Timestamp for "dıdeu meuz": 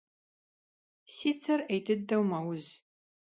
1.85-2.65